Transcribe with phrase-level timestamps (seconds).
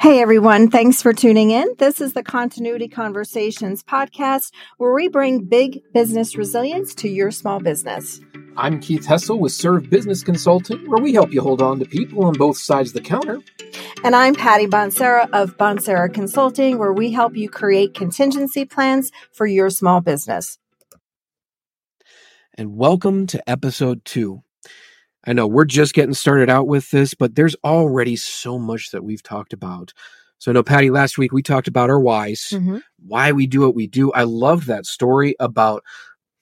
[0.00, 1.74] Hey everyone, thanks for tuning in.
[1.76, 7.60] This is the Continuity Conversations podcast where we bring big business resilience to your small
[7.60, 8.18] business.
[8.56, 12.24] I'm Keith Hessel with Serve Business Consulting, where we help you hold on to people
[12.24, 13.40] on both sides of the counter.
[14.02, 19.46] And I'm Patty Bonsera of Bonsera Consulting, where we help you create contingency plans for
[19.46, 20.56] your small business.
[22.54, 24.44] And welcome to episode two.
[25.30, 29.04] I know we're just getting started out with this, but there's already so much that
[29.04, 29.92] we've talked about.
[30.38, 32.78] So, I know, Patty, last week we talked about our whys, mm-hmm.
[33.06, 34.10] why we do what we do.
[34.10, 35.84] I love that story about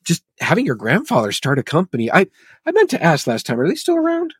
[0.05, 2.11] just having your grandfather start a company.
[2.11, 2.29] I,
[2.65, 4.33] I meant to ask last time, are they still around?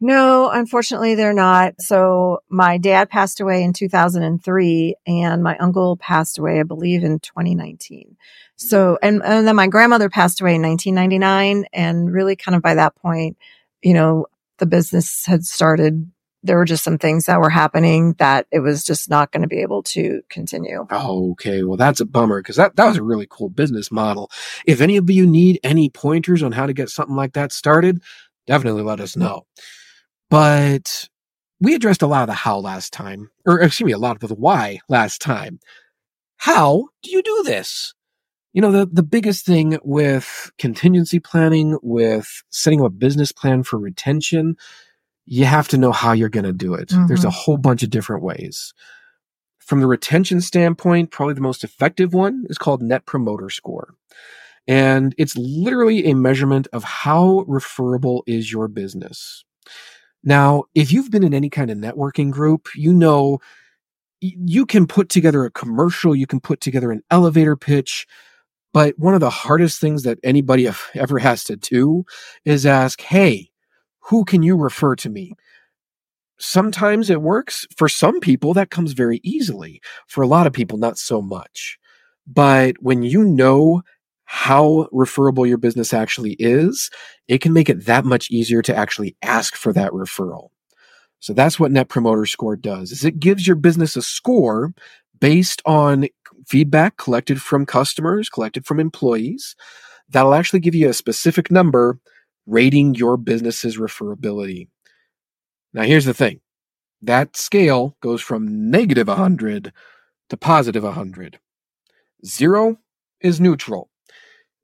[0.00, 1.80] No, unfortunately, they're not.
[1.80, 7.18] So, my dad passed away in 2003, and my uncle passed away, I believe, in
[7.18, 8.16] 2019.
[8.54, 11.66] So, and, and then my grandmother passed away in 1999.
[11.72, 13.36] And really, kind of by that point,
[13.82, 14.26] you know,
[14.58, 16.10] the business had started
[16.42, 19.48] there were just some things that were happening that it was just not going to
[19.48, 20.86] be able to continue.
[20.90, 21.64] Oh, okay.
[21.64, 24.30] Well, that's a bummer because that, that was a really cool business model.
[24.66, 28.02] If any of you need any pointers on how to get something like that started,
[28.46, 29.46] definitely let us know.
[30.30, 31.08] But
[31.60, 34.28] we addressed a lot of the how last time, or excuse me, a lot of
[34.28, 35.58] the why last time.
[36.36, 37.94] How do you do this?
[38.52, 43.62] You know, the, the biggest thing with contingency planning, with setting up a business plan
[43.62, 44.56] for retention,
[45.26, 46.88] you have to know how you're going to do it.
[46.88, 47.06] Mm-hmm.
[47.06, 47.36] There's a mm-hmm.
[47.36, 48.72] whole bunch of different ways.
[49.58, 53.94] From the retention standpoint, probably the most effective one is called Net Promoter Score.
[54.66, 59.44] And it's literally a measurement of how referable is your business.
[60.24, 63.40] Now, if you've been in any kind of networking group, you know
[64.20, 68.06] you can put together a commercial, you can put together an elevator pitch,
[68.72, 72.04] but one of the hardest things that anybody ever has to do
[72.44, 73.50] is ask, Hey,
[74.00, 75.32] who can you refer to me?
[76.38, 77.66] Sometimes it works.
[77.76, 79.80] For some people, that comes very easily.
[80.06, 81.78] For a lot of people, not so much.
[82.26, 83.82] But when you know
[84.24, 86.90] how referable your business actually is,
[87.26, 90.50] it can make it that much easier to actually ask for that referral.
[91.20, 94.72] So that's what Net Promoter Score does is it gives your business a score
[95.18, 96.06] based on
[96.48, 99.54] feedback collected from customers, collected from employees.
[100.08, 101.98] That'll actually give you a specific number
[102.46, 104.68] rating your business's referability.
[105.74, 106.40] Now, here's the thing
[107.02, 109.72] that scale goes from negative 100
[110.30, 111.38] to positive 100.
[112.24, 112.78] Zero
[113.20, 113.90] is neutral.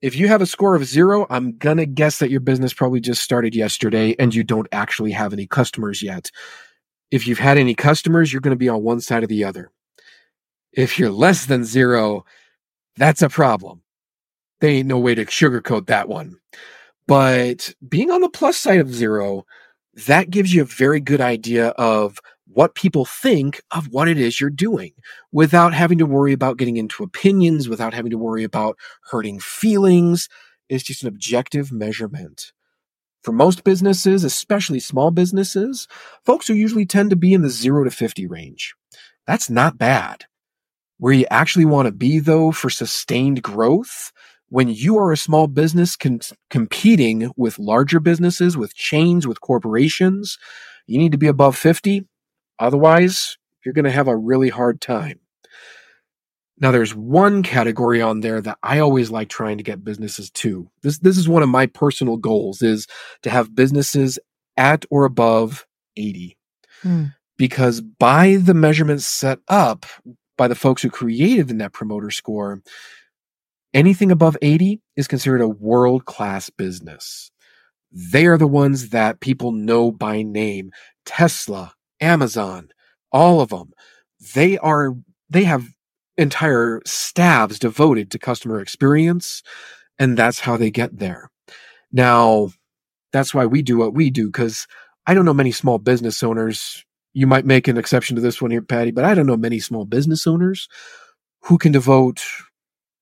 [0.03, 3.01] If you have a score of zero, I'm going to guess that your business probably
[3.01, 6.31] just started yesterday and you don't actually have any customers yet.
[7.11, 9.71] If you've had any customers, you're going to be on one side or the other.
[10.77, 12.25] If you're less than zero,
[12.97, 13.83] that's a problem.
[14.61, 16.37] There ain't no way to sugarcoat that one.
[17.07, 19.45] But being on the plus side of zero,
[20.07, 24.41] that gives you a very good idea of what people think of what it is
[24.41, 24.93] you're doing
[25.33, 28.77] without having to worry about getting into opinions, without having to worry about
[29.11, 30.29] hurting feelings.
[30.69, 32.53] It's just an objective measurement.
[33.23, 35.89] For most businesses, especially small businesses,
[36.25, 38.75] folks who usually tend to be in the zero to 50 range.
[39.27, 40.27] That's not bad.
[40.99, 44.13] Where you actually want to be though for sustained growth,
[44.49, 50.39] when you are a small business con- competing with larger businesses, with chains, with corporations,
[50.87, 52.07] you need to be above 50.
[52.59, 55.19] Otherwise, you're going to have a really hard time.
[56.59, 60.71] Now, there's one category on there that I always like trying to get businesses to.
[60.83, 62.87] This, this is one of my personal goals is
[63.23, 64.19] to have businesses
[64.57, 65.67] at or above
[65.97, 66.37] 80.
[66.83, 67.05] Hmm.
[67.37, 69.85] Because by the measurements set up
[70.37, 72.63] by the folks who created the net promoter score,
[73.73, 77.31] anything above 80 is considered a world class business.
[77.93, 80.73] They are the ones that people know by name.
[81.07, 82.69] Tesla, Amazon,
[83.13, 83.73] all of them.
[84.35, 84.95] They are,
[85.31, 85.69] they have
[86.17, 89.43] entire staffs devoted to customer experience.
[89.99, 91.31] And that's how they get there.
[91.93, 92.51] Now,
[93.13, 94.31] that's why we do what we do.
[94.31, 94.67] Cause
[95.07, 96.85] I don't know many small business owners
[97.15, 99.61] you might make an exception to this one here, Patty, but I don't know many
[99.61, 100.69] small business owners
[101.45, 102.23] who can devote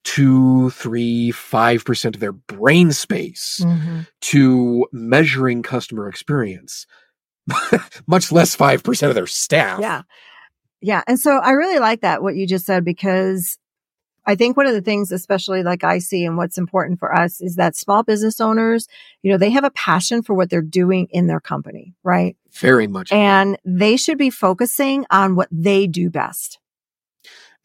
[0.05, 4.01] two, three, five percent of their brain space mm-hmm.
[4.21, 6.87] to measuring customer experience,
[8.07, 9.81] much less five percent of their staff.
[9.81, 10.03] Yeah.
[10.81, 11.03] Yeah.
[11.07, 13.57] And so I really like that, what you just said, because
[14.25, 17.41] I think one of the things, especially like I see and what's important for us
[17.41, 18.87] is that small business owners,
[19.23, 22.37] you know, they have a passion for what they're doing in their company, right?
[22.53, 23.11] Very much.
[23.13, 26.59] And they should be focusing on what they do best.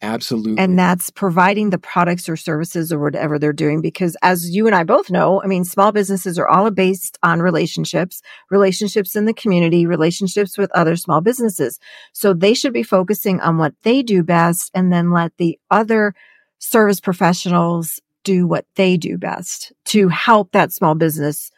[0.00, 0.62] Absolutely.
[0.62, 3.80] And that's providing the products or services or whatever they're doing.
[3.80, 7.40] Because as you and I both know, I mean, small businesses are all based on
[7.40, 11.80] relationships, relationships in the community, relationships with other small businesses.
[12.12, 16.14] So they should be focusing on what they do best and then let the other
[16.58, 21.50] service professionals do what they do best to help that small business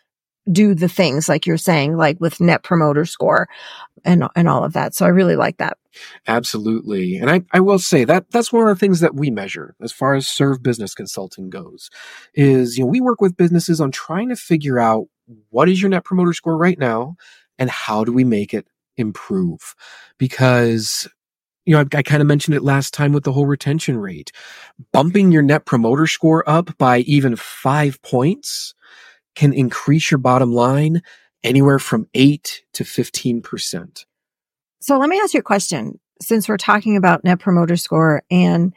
[0.51, 3.49] do the things like you're saying, like with net promoter score
[4.05, 4.95] and, and all of that.
[4.95, 5.77] So I really like that.
[6.27, 7.17] Absolutely.
[7.17, 9.93] And I, I will say that that's one of the things that we measure as
[9.93, 11.91] far as serve business consulting goes
[12.35, 15.07] is, you know, we work with businesses on trying to figure out
[15.51, 17.17] what is your net promoter score right now
[17.59, 18.67] and how do we make it
[18.97, 19.75] improve?
[20.19, 21.09] Because
[21.71, 24.33] you know, I, I kind of mentioned it last time with the whole retention rate.
[24.91, 28.75] Bumping your net promoter score up by even five points
[29.37, 31.01] can increase your bottom line
[31.45, 34.05] anywhere from 8 to 15%.
[34.81, 38.75] So let me ask you a question since we're talking about net promoter score and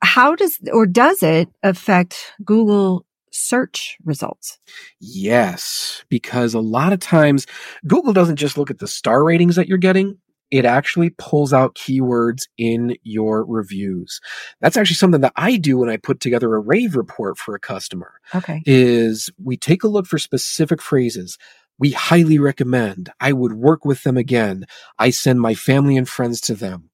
[0.00, 4.58] how does or does it affect Google search results?
[5.00, 7.46] Yes, because a lot of times
[7.86, 10.16] Google doesn't just look at the star ratings that you're getting
[10.54, 14.20] it actually pulls out keywords in your reviews.
[14.60, 17.58] That's actually something that I do when I put together a rave report for a
[17.58, 18.20] customer.
[18.32, 18.62] Okay.
[18.64, 21.38] Is we take a look for specific phrases.
[21.76, 23.10] We highly recommend.
[23.18, 24.66] I would work with them again.
[24.96, 26.90] I send my family and friends to them.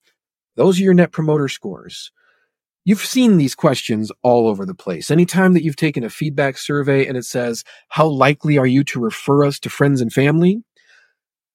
[0.56, 2.12] Those are your net promoter scores.
[2.86, 5.10] You've seen these questions all over the place.
[5.10, 9.00] Anytime that you've taken a feedback survey and it says, how likely are you to
[9.00, 10.62] refer us to friends and family?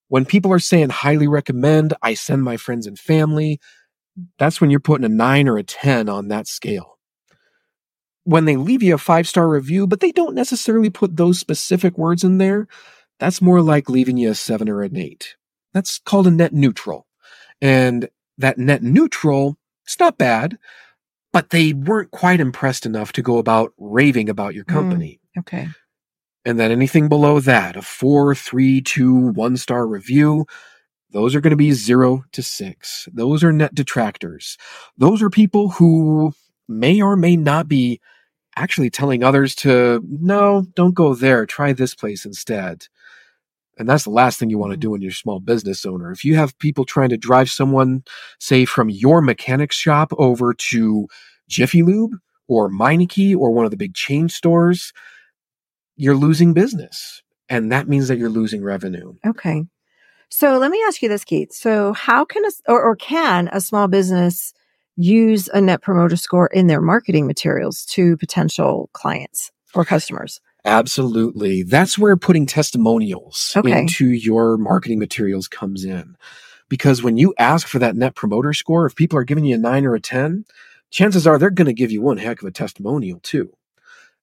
[0.07, 3.59] When people are saying highly recommend, I send my friends and family,
[4.37, 6.97] that's when you're putting a nine or a 10 on that scale.
[8.23, 11.97] When they leave you a five star review, but they don't necessarily put those specific
[11.97, 12.67] words in there,
[13.19, 15.35] that's more like leaving you a seven or an eight.
[15.73, 17.07] That's called a net neutral.
[17.61, 20.57] And that net neutral, it's not bad,
[21.31, 25.19] but they weren't quite impressed enough to go about raving about your mm, company.
[25.35, 25.67] Mm, okay.
[26.45, 30.45] And then anything below that, a four, three, two, one star review,
[31.11, 33.07] those are going to be zero to six.
[33.11, 34.57] Those are net detractors.
[34.97, 36.33] Those are people who
[36.67, 37.99] may or may not be
[38.55, 41.45] actually telling others to, no, don't go there.
[41.45, 42.87] Try this place instead.
[43.77, 44.91] And that's the last thing you want to do mm-hmm.
[44.93, 46.11] when you're a small business owner.
[46.11, 48.03] If you have people trying to drive someone,
[48.39, 51.07] say, from your mechanics shop over to
[51.49, 52.15] Jiffy Lube
[52.47, 54.93] or Meineke or one of the big chain stores,
[55.95, 57.21] you're losing business.
[57.49, 59.13] And that means that you're losing revenue.
[59.25, 59.63] Okay.
[60.29, 61.53] So let me ask you this, Keith.
[61.53, 64.53] So how can a, or, or can a small business
[64.95, 70.41] use a net promoter score in their marketing materials to potential clients or customers?
[70.65, 71.61] Absolutely.
[71.61, 73.81] That's where putting testimonials okay.
[73.81, 76.15] into your marketing materials comes in.
[76.67, 79.59] Because when you ask for that net promoter score, if people are giving you a
[79.59, 80.45] nine or a 10,
[80.89, 83.53] chances are they're going to give you one heck of a testimonial too.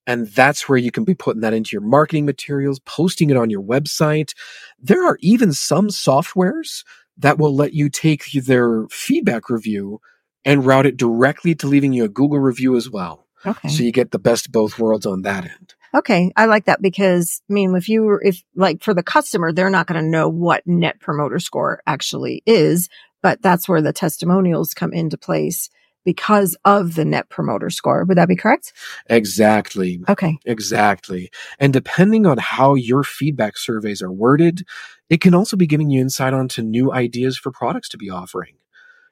[0.06, 3.50] And that's where you can be putting that into your marketing materials, posting it on
[3.50, 4.34] your website.
[4.80, 6.84] There are even some softwares
[7.18, 10.00] that will let you take their feedback review
[10.44, 13.26] and route it directly to leaving you a Google review as well.
[13.46, 13.68] Okay.
[13.68, 15.74] So you get the best of both worlds on that end.
[15.94, 16.32] Okay.
[16.36, 19.70] I like that because, I mean, if you were, if like for the customer, they're
[19.70, 22.88] not going to know what net promoter score actually is,
[23.22, 25.68] but that's where the testimonials come into place
[26.04, 28.04] because of the net promoter score.
[28.04, 28.72] Would that be correct?
[29.08, 30.00] Exactly.
[30.08, 30.38] Okay.
[30.44, 31.30] Exactly.
[31.58, 34.66] And depending on how your feedback surveys are worded,
[35.08, 38.54] it can also be giving you insight onto new ideas for products to be offering.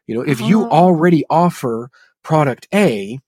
[0.07, 0.47] You know, if oh.
[0.47, 1.91] you already offer
[2.23, 3.19] product A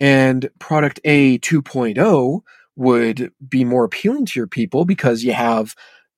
[0.00, 2.40] and product A 2.0
[2.76, 5.74] would be more appealing to your people because you have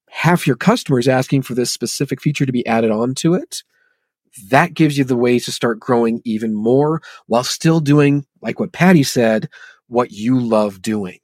[0.09, 3.65] half your customers asking for this specific feature to be added on to it
[4.51, 8.73] that gives you the ways to start growing even more while still doing, like what
[8.73, 9.49] Patty said,
[9.87, 11.19] what you love doing.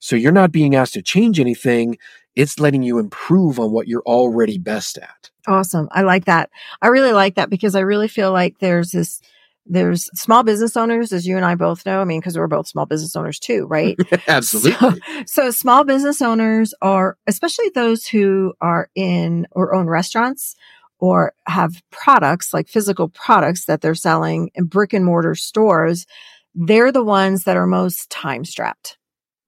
[0.00, 1.98] So you're not being asked to change anything.
[2.36, 5.30] It's letting you improve on what you're already best at.
[5.46, 5.88] Awesome.
[5.92, 6.50] I like that.
[6.82, 9.20] I really like that because I really feel like there's this,
[9.66, 12.00] there's small business owners, as you and I both know.
[12.00, 13.98] I mean, because we're both small business owners too, right?
[14.28, 15.00] Absolutely.
[15.00, 20.54] So, so small business owners are, especially those who are in or own restaurants
[20.98, 26.06] or have products like physical products that they're selling in brick and mortar stores,
[26.54, 28.98] they're the ones that are most time strapped.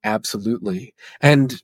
[0.05, 0.95] Absolutely.
[1.21, 1.63] And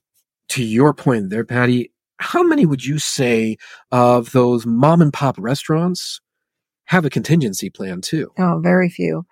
[0.49, 3.57] to your point there, Patty, how many would you say
[3.91, 6.19] of those mom and pop restaurants
[6.85, 8.31] have a contingency plan too?
[8.37, 9.25] Oh, very few,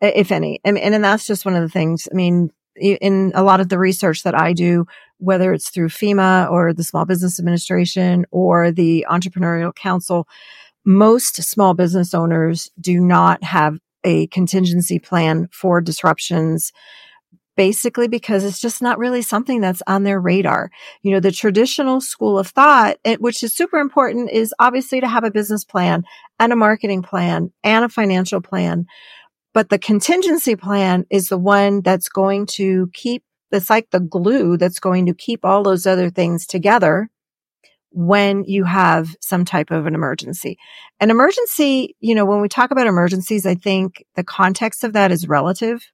[0.00, 0.60] if any.
[0.64, 2.08] And, and that's just one of the things.
[2.10, 4.86] I mean, in a lot of the research that I do,
[5.18, 10.26] whether it's through FEMA or the Small Business Administration or the Entrepreneurial Council,
[10.84, 16.72] most small business owners do not have a contingency plan for disruptions
[17.56, 20.70] basically because it's just not really something that's on their radar.
[21.02, 25.24] You know, the traditional school of thought, which is super important, is obviously to have
[25.24, 26.04] a business plan
[26.38, 28.86] and a marketing plan and a financial plan.
[29.54, 34.56] But the contingency plan is the one that's going to keep, it's like the glue
[34.56, 37.10] that's going to keep all those other things together
[37.90, 40.58] when you have some type of an emergency.
[41.00, 45.12] An emergency, you know, when we talk about emergencies, I think the context of that
[45.12, 45.84] is relative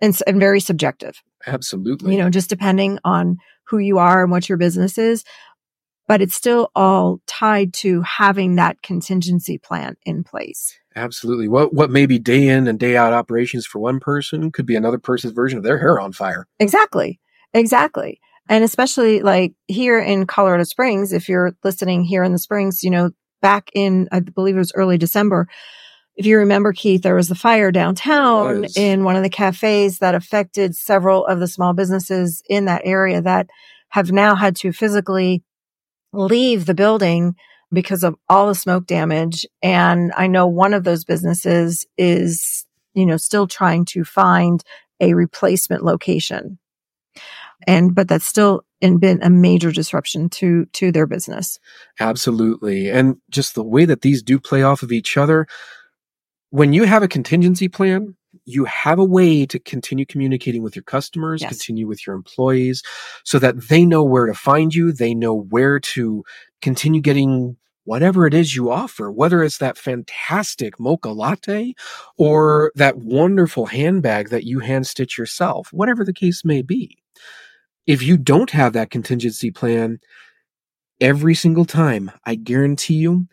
[0.00, 1.20] and, and very subjective.
[1.46, 2.12] Absolutely.
[2.12, 5.24] You know, just depending on who you are and what your business is.
[6.06, 10.78] But it's still all tied to having that contingency plan in place.
[10.98, 11.46] Absolutely.
[11.46, 14.74] What what may be day in and day out operations for one person could be
[14.74, 16.46] another person's version of their hair on fire.
[16.58, 17.20] Exactly.
[17.54, 18.20] Exactly.
[18.48, 22.90] And especially like here in Colorado Springs, if you're listening here in the Springs, you
[22.90, 25.46] know, back in, I believe it was early December,
[26.16, 30.16] if you remember, Keith, there was a fire downtown in one of the cafes that
[30.16, 33.48] affected several of the small businesses in that area that
[33.90, 35.44] have now had to physically
[36.12, 37.36] leave the building
[37.72, 39.46] because of all the smoke damage.
[39.62, 44.62] And I know one of those businesses is, you know, still trying to find
[45.00, 46.58] a replacement location.
[47.66, 51.58] And, but that's still been a major disruption to, to their business.
[51.98, 52.88] Absolutely.
[52.88, 55.46] And just the way that these do play off of each other,
[56.50, 58.16] when you have a contingency plan,
[58.48, 61.50] you have a way to continue communicating with your customers, yes.
[61.50, 62.82] continue with your employees
[63.24, 64.92] so that they know where to find you.
[64.92, 66.24] They know where to
[66.62, 71.74] continue getting whatever it is you offer, whether it's that fantastic mocha latte
[72.18, 76.98] or that wonderful handbag that you hand stitch yourself, whatever the case may be.
[77.86, 80.00] If you don't have that contingency plan,
[81.00, 83.26] every single time, I guarantee you,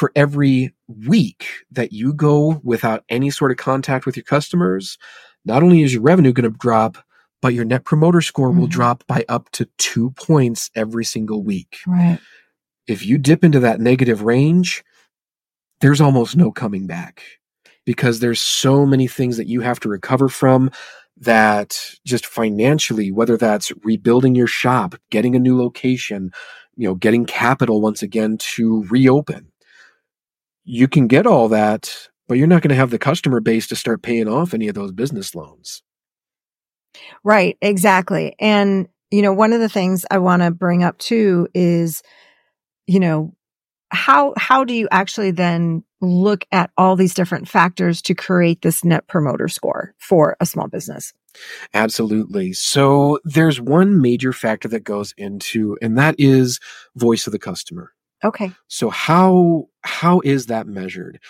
[0.00, 0.72] for every
[1.06, 4.96] week that you go without any sort of contact with your customers,
[5.44, 6.96] not only is your revenue going to drop,
[7.42, 8.60] but your net promoter score mm-hmm.
[8.60, 11.80] will drop by up to two points every single week.
[11.86, 12.18] Right.
[12.86, 14.82] If you dip into that negative range,
[15.82, 17.22] there's almost no coming back
[17.84, 20.70] because there's so many things that you have to recover from
[21.18, 26.30] that just financially, whether that's rebuilding your shop, getting a new location,
[26.74, 29.50] you know, getting capital once again to reopen
[30.64, 33.76] you can get all that, but you're not going to have the customer base to
[33.76, 35.82] start paying off any of those business loans.
[37.24, 38.34] Right, exactly.
[38.38, 42.02] And, you know, one of the things I want to bring up too is,
[42.86, 43.34] you know,
[43.92, 48.84] how how do you actually then look at all these different factors to create this
[48.84, 51.12] net promoter score for a small business?
[51.74, 52.52] Absolutely.
[52.52, 56.60] So there's one major factor that goes into and that is
[56.96, 57.92] voice of the customer.
[58.24, 58.52] Okay.
[58.68, 61.20] So how how is that measured?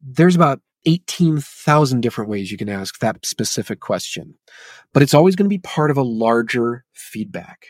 [0.00, 4.34] There's about 18,000 different ways you can ask that specific question.
[4.92, 7.66] But it's always going to be part of a larger feedback.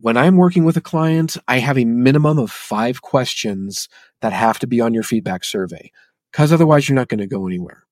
[0.00, 3.88] When I'm working with a client, I have a minimum of 5 questions
[4.20, 5.90] that have to be on your feedback survey
[6.32, 7.84] cuz otherwise you're not going to go anywhere.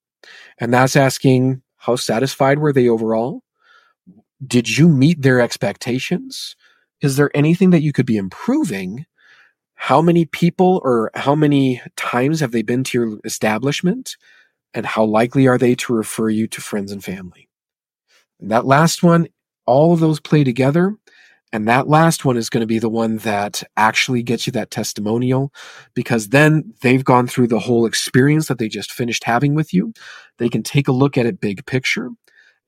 [0.59, 3.43] And that's asking how satisfied were they overall?
[4.47, 6.57] Did you meet their expectations?
[7.01, 9.07] Is there anything that you could be improving?
[9.83, 14.19] How many people or how many times have they been to your establishment
[14.75, 17.49] and how likely are they to refer you to friends and family
[18.39, 19.27] and that last one
[19.65, 20.97] all of those play together
[21.51, 24.71] and that last one is going to be the one that actually gets you that
[24.71, 25.51] testimonial
[25.95, 29.95] because then they've gone through the whole experience that they just finished having with you.
[30.37, 32.11] They can take a look at it big picture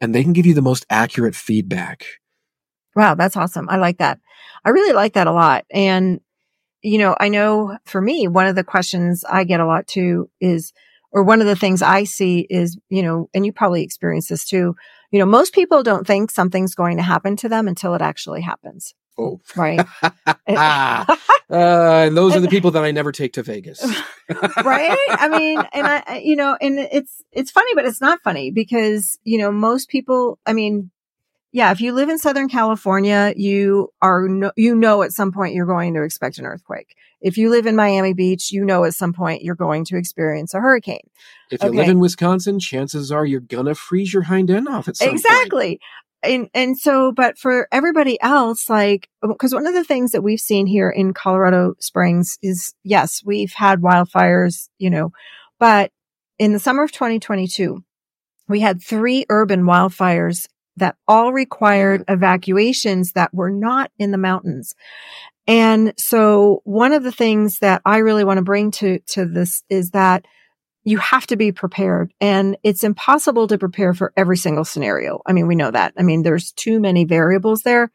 [0.00, 2.06] and they can give you the most accurate feedback.
[2.96, 3.68] Wow, that's awesome.
[3.68, 4.18] I like that.
[4.64, 5.64] I really like that a lot.
[5.70, 6.20] And
[6.82, 10.28] you know, I know for me, one of the questions I get a lot too
[10.40, 10.72] is,
[11.12, 14.44] or one of the things I see is, you know, and you probably experience this
[14.44, 14.74] too,
[15.10, 18.40] you know, most people don't think something's going to happen to them until it actually
[18.40, 18.94] happens.
[19.18, 19.78] Oh, right.
[20.46, 21.16] uh,
[21.48, 23.84] and those are the people that I never take to Vegas.
[24.64, 24.98] right.
[25.10, 29.18] I mean, and I, you know, and it's, it's funny, but it's not funny because,
[29.22, 30.90] you know, most people, I mean,
[31.52, 35.54] yeah, if you live in Southern California, you are, no, you know, at some point
[35.54, 36.96] you're going to expect an earthquake.
[37.20, 40.54] If you live in Miami Beach, you know, at some point you're going to experience
[40.54, 41.08] a hurricane.
[41.50, 41.76] If you okay.
[41.76, 45.10] live in Wisconsin, chances are you're going to freeze your hind end off at some
[45.10, 45.68] exactly.
[45.68, 45.80] Point.
[46.24, 50.40] And, and so, but for everybody else, like, because one of the things that we've
[50.40, 55.12] seen here in Colorado Springs is, yes, we've had wildfires, you know,
[55.58, 55.90] but
[56.38, 57.84] in the summer of 2022,
[58.48, 62.14] we had three urban wildfires that all required mm-hmm.
[62.14, 64.74] evacuations that were not in the mountains.
[65.46, 69.64] And so one of the things that I really want to bring to, to this
[69.68, 70.24] is that
[70.84, 75.20] you have to be prepared and it's impossible to prepare for every single scenario.
[75.26, 75.94] I mean, we know that.
[75.96, 77.92] I mean, there's too many variables there,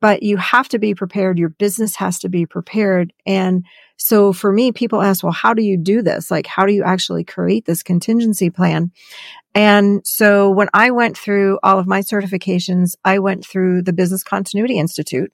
[0.00, 1.38] but you have to be prepared.
[1.38, 3.12] Your business has to be prepared.
[3.24, 3.64] And
[3.96, 6.30] so for me, people ask, well, how do you do this?
[6.30, 8.90] Like, how do you actually create this contingency plan?
[9.54, 14.24] And so when I went through all of my certifications, I went through the Business
[14.24, 15.32] Continuity Institute.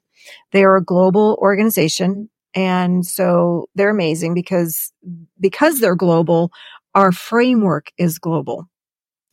[0.51, 2.29] They are a global organization.
[2.53, 4.93] And so they're amazing because,
[5.39, 6.51] because they're global,
[6.93, 8.69] our framework is global.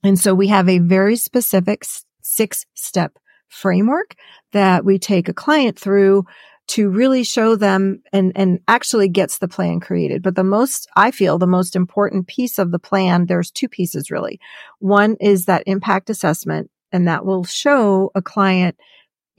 [0.03, 1.85] And so we have a very specific
[2.23, 4.15] six step framework
[4.53, 6.25] that we take a client through
[6.69, 10.23] to really show them and, and actually gets the plan created.
[10.23, 14.11] But the most, I feel the most important piece of the plan, there's two pieces
[14.11, 14.39] really.
[14.79, 18.77] One is that impact assessment and that will show a client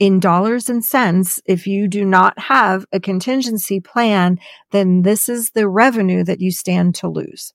[0.00, 4.38] in dollars and cents, if you do not have a contingency plan,
[4.72, 7.52] then this is the revenue that you stand to lose.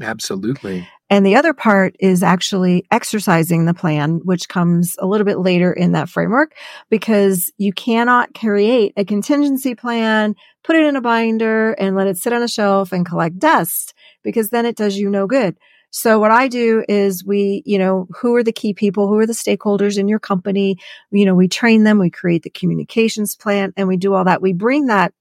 [0.00, 0.88] Absolutely.
[1.10, 5.70] And the other part is actually exercising the plan, which comes a little bit later
[5.70, 6.54] in that framework
[6.88, 10.34] because you cannot create a contingency plan,
[10.64, 13.92] put it in a binder and let it sit on a shelf and collect dust
[14.22, 15.58] because then it does you no good.
[15.90, 19.08] So what I do is we, you know, who are the key people?
[19.08, 20.78] Who are the stakeholders in your company?
[21.10, 24.40] You know, we train them, we create the communications plan and we do all that.
[24.40, 25.12] We bring that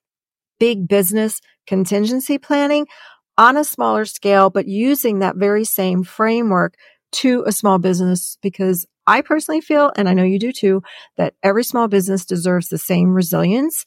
[0.58, 2.86] big business contingency planning
[3.38, 6.76] on a smaller scale, but using that very same framework
[7.14, 10.82] to a small business because I personally feel, and I know you do too,
[11.18, 13.84] that every small business deserves the same resilience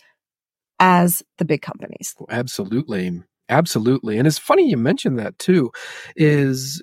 [0.81, 2.15] as the big companies.
[2.21, 3.23] Oh, absolutely.
[3.49, 4.19] Absolutely.
[4.19, 5.71] And it's funny you mentioned that too,
[6.17, 6.83] is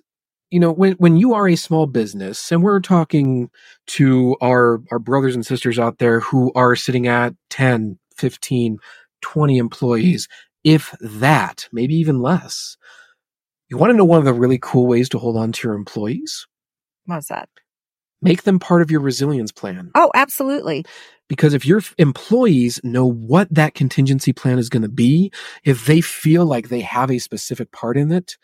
[0.52, 3.50] you know when when you are a small business and we're talking
[3.88, 8.78] to our our brothers and sisters out there who are sitting at 10 15
[9.22, 10.28] 20 employees
[10.64, 12.78] if that maybe even less.
[13.70, 15.76] You want to know one of the really cool ways to hold on to your
[15.76, 16.46] employees?
[17.06, 17.50] What's that?
[18.22, 19.92] Make them part of your resilience plan.
[19.96, 20.86] Oh absolutely.
[21.28, 25.32] Because if your employees know what that contingency plan is going to be,
[25.64, 28.38] if they feel like they have a specific part in it,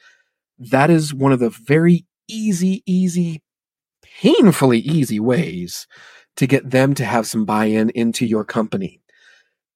[0.57, 3.43] that is one of the very easy, easy,
[4.01, 5.85] painfully easy ways
[6.37, 9.01] to get them to have some buy in into your company.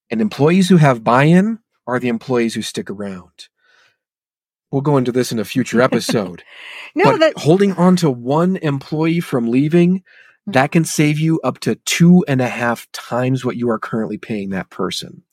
[0.10, 1.60] And employees who have buy in
[1.92, 3.50] are the employees who stick around.
[4.72, 6.44] We'll go into this in a future episode.
[6.96, 10.54] no, but that- holding on to one employee from leaving mm.
[10.54, 14.18] that can save you up to two and a half times what you are currently
[14.18, 15.24] paying that person.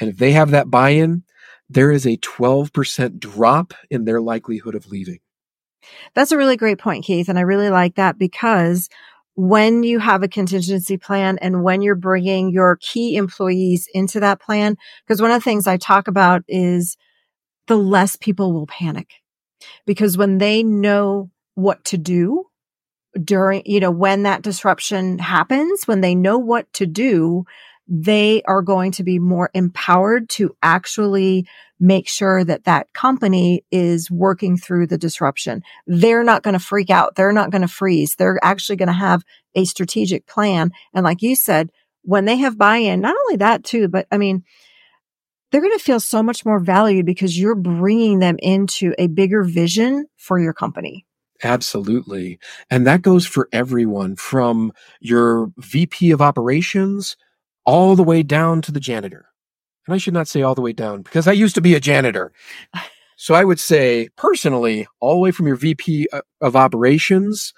[0.00, 1.24] And if they have that buy in,
[1.68, 5.20] there is a 12% drop in their likelihood of leaving.
[6.14, 7.28] That's a really great point, Keith.
[7.28, 8.88] And I really like that because
[9.38, 14.40] when you have a contingency plan and when you're bringing your key employees into that
[14.40, 16.96] plan, because one of the things I talk about is
[17.68, 19.12] the less people will panic.
[19.86, 22.46] Because when they know what to do,
[23.22, 27.44] during, you know, when that disruption happens, when they know what to do,
[27.88, 31.46] they are going to be more empowered to actually
[31.80, 35.62] make sure that that company is working through the disruption.
[35.86, 37.14] They're not going to freak out.
[37.14, 38.14] They're not going to freeze.
[38.16, 39.24] They're actually going to have
[39.54, 40.72] a strategic plan.
[40.92, 41.70] And like you said,
[42.02, 44.44] when they have buy-in, not only that too, but I mean,
[45.50, 49.44] they're going to feel so much more valued because you're bringing them into a bigger
[49.44, 51.06] vision for your company.
[51.42, 52.38] Absolutely.
[52.68, 57.16] And that goes for everyone from your VP of operations
[57.68, 59.26] all the way down to the janitor.
[59.86, 61.80] And I should not say all the way down because I used to be a
[61.80, 62.32] janitor.
[63.20, 67.52] So I would say personally, all the way from your VP uh, of operations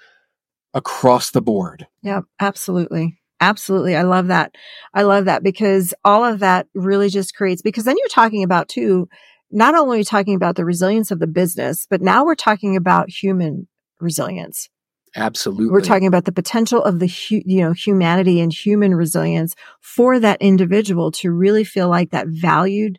[0.73, 1.85] across the board.
[2.01, 3.19] Yeah, absolutely.
[3.39, 3.95] Absolutely.
[3.95, 4.55] I love that.
[4.95, 8.69] I love that because all of that really just creates, because then you're talking about
[8.69, 9.07] too,
[9.51, 13.67] not only talking about the resilience of the business, but now we're talking about human
[13.99, 14.67] resilience.
[15.15, 15.71] Absolutely.
[15.71, 20.19] We're talking about the potential of the, hu- you know, humanity and human resilience for
[20.19, 22.97] that individual to really feel like that valued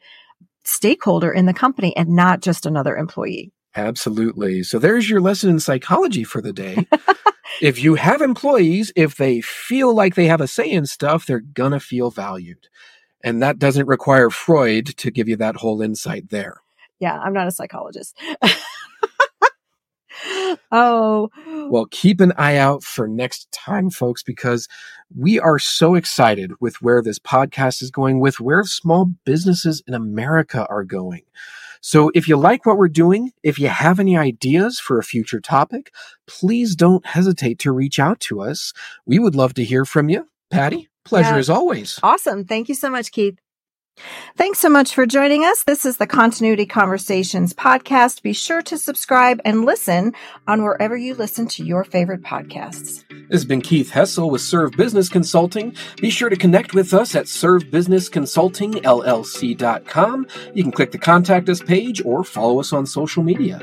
[0.65, 3.53] stakeholder in the company and not just another employee.
[3.75, 4.63] Absolutely.
[4.63, 6.87] So there's your lesson in psychology for the day.
[7.63, 11.41] if you have employees, if they feel like they have a say in stuff, they're
[11.41, 12.69] going to feel valued.
[13.25, 16.57] And that doesn't require Freud to give you that whole insight there.
[17.01, 18.17] Yeah, I'm not a psychologist.
[20.73, 21.31] oh.
[21.71, 24.69] Well, keep an eye out for next time, folks, because
[25.17, 29.95] we are so excited with where this podcast is going, with where small businesses in
[29.95, 31.23] America are going.
[31.81, 35.41] So if you like what we're doing, if you have any ideas for a future
[35.41, 35.93] topic,
[36.29, 38.73] please don't hesitate to reach out to us.
[39.05, 40.29] We would love to hear from you.
[40.51, 41.39] Patty, pleasure yeah.
[41.39, 41.99] as always.
[42.03, 42.45] Awesome.
[42.45, 43.39] Thank you so much, Keith.
[44.37, 45.65] Thanks so much for joining us.
[45.65, 48.23] This is the Continuity Conversations podcast.
[48.23, 50.15] Be sure to subscribe and listen
[50.47, 53.05] on wherever you listen to your favorite podcasts.
[53.09, 55.77] This has been Keith Hessel with Serve Business Consulting.
[56.01, 60.27] Be sure to connect with us at servebusinessconsultingllc.com.
[60.55, 63.61] You can click the contact us page or follow us on social media.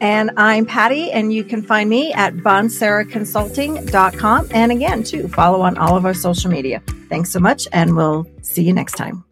[0.00, 4.48] And I'm Patty, and you can find me at bonseraconsulting.com.
[4.50, 6.82] And again, too, follow on all of our social media.
[7.08, 9.22] Thanks so much, and we'll see you next time.